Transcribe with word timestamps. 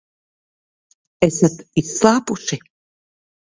Esat 1.29 1.61
izslāpuši? 1.85 2.63